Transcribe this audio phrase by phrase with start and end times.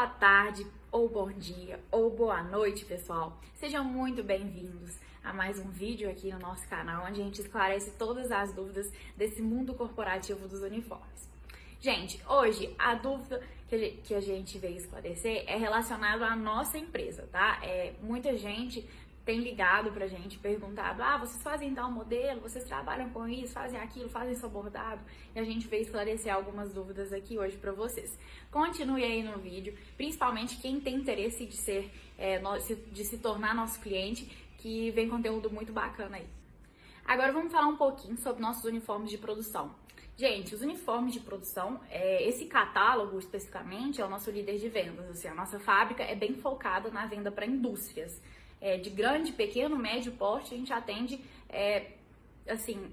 [0.00, 3.38] boa tarde, ou bom dia, ou boa noite, pessoal.
[3.56, 7.90] Sejam muito bem-vindos a mais um vídeo aqui no nosso canal, onde a gente esclarece
[7.98, 11.28] todas as dúvidas desse mundo corporativo dos uniformes.
[11.82, 13.42] Gente, hoje a dúvida
[14.02, 17.58] que a gente veio esclarecer é relacionada à nossa empresa, tá?
[17.62, 18.88] É, muita gente
[19.30, 23.78] tem ligado pra gente, perguntado: ah, vocês fazem tal modelo, vocês trabalham com isso, fazem
[23.78, 25.00] aquilo, fazem isso bordado.
[25.32, 28.18] E a gente veio esclarecer algumas dúvidas aqui hoje para vocês.
[28.50, 32.42] Continue aí no vídeo, principalmente quem tem interesse de ser, é,
[32.90, 34.24] de se tornar nosso cliente,
[34.58, 36.26] que vem conteúdo muito bacana aí.
[37.04, 39.72] Agora vamos falar um pouquinho sobre nossos uniformes de produção.
[40.16, 45.08] Gente, os uniformes de produção, é, esse catálogo especificamente é o nosso líder de vendas.
[45.08, 48.20] Assim, a nossa fábrica é bem focada na venda para indústrias
[48.60, 51.92] é, de grande, pequeno, médio porte, a gente atende, é,
[52.48, 52.92] assim,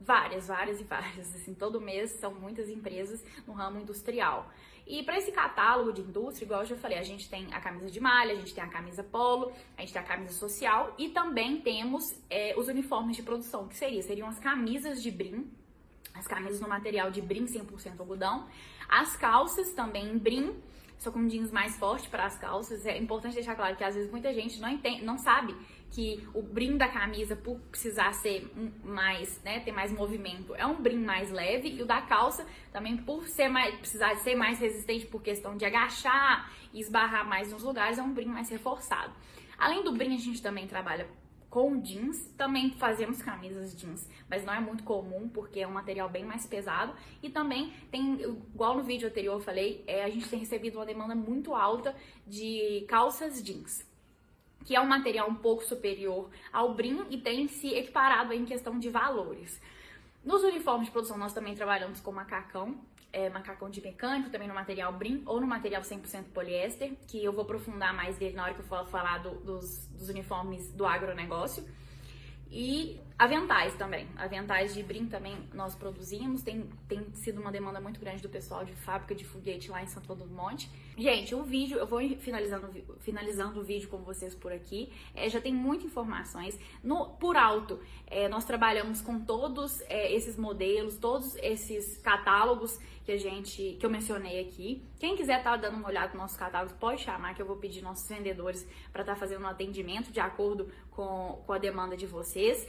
[0.00, 1.34] várias, várias e várias.
[1.34, 4.50] Assim, todo mês são muitas empresas no ramo industrial.
[4.86, 7.90] E para esse catálogo de indústria, igual eu já falei, a gente tem a camisa
[7.90, 11.08] de malha, a gente tem a camisa polo, a gente tem a camisa social e
[11.10, 15.48] também temos é, os uniformes de produção, que seria, seriam as camisas de brim,
[16.12, 18.48] as camisas no material de brim 100% algodão,
[18.88, 20.60] as calças também em brim,
[21.02, 22.86] só com jeans mais forte para as calças.
[22.86, 25.54] É importante deixar claro que às vezes muita gente não entende, não sabe
[25.90, 28.50] que o brim da camisa, por precisar ser
[28.82, 32.96] mais, né, ter mais movimento, é um brim mais leve e o da calça também
[32.96, 37.62] por ser mais, precisar ser mais resistente por questão de agachar e esbarrar mais nos
[37.62, 39.12] lugares, é um brim mais reforçado.
[39.58, 41.06] Além do brim, a gente também trabalha
[41.52, 42.18] com jeans.
[42.34, 46.46] Também fazemos camisas jeans, mas não é muito comum porque é um material bem mais
[46.46, 46.94] pesado.
[47.22, 50.86] E também tem, igual no vídeo anterior eu falei, é, a gente tem recebido uma
[50.86, 51.94] demanda muito alta
[52.26, 53.86] de calças jeans.
[54.64, 58.78] Que é um material um pouco superior ao brim e tem se equiparado em questão
[58.78, 59.60] de valores.
[60.24, 62.80] Nos uniformes de produção, nós também trabalhamos com macacão,
[63.12, 67.32] é, macacão de mecânico, também no material brim ou no material 100% poliéster, que eu
[67.32, 70.86] vou aprofundar mais dele na hora que eu for falar do, dos, dos uniformes do
[70.86, 71.64] agronegócio.
[72.50, 74.08] E aventais também.
[74.16, 76.42] Aventais de brim também nós produzimos.
[76.42, 79.86] Tem, tem sido uma demanda muito grande do pessoal de fábrica de foguete lá em
[79.86, 80.70] Santo do Monte.
[80.96, 82.68] Gente, o vídeo, eu vou finalizando,
[83.00, 84.92] finalizando o vídeo com vocês por aqui.
[85.14, 86.58] É, já tem muitas informações.
[86.82, 93.12] No, por alto, é, nós trabalhamos com todos é, esses modelos, todos esses catálogos que
[93.12, 94.82] a gente que eu mencionei aqui.
[94.98, 97.56] Quem quiser estar tá dando uma olhada nos nossos catálogos, pode chamar que eu vou
[97.56, 101.96] pedir nossos vendedores para estar tá fazendo um atendimento de acordo com, com a demanda
[101.96, 102.68] de vocês.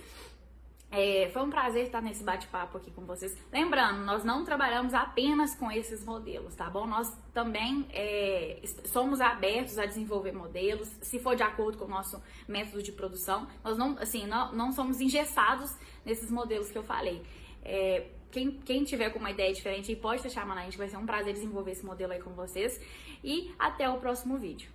[0.95, 3.35] É, foi um prazer estar nesse bate-papo aqui com vocês.
[3.51, 6.85] Lembrando, nós não trabalhamos apenas com esses modelos, tá bom?
[6.85, 12.21] Nós também é, somos abertos a desenvolver modelos, se for de acordo com o nosso
[12.47, 13.47] método de produção.
[13.63, 17.23] Nós não, assim, não, não somos engessados nesses modelos que eu falei.
[17.63, 20.97] É, quem, quem tiver com uma ideia diferente pode estar chamando a gente, vai ser
[20.97, 22.79] um prazer desenvolver esse modelo aí com vocês.
[23.23, 24.69] E até o próximo vídeo.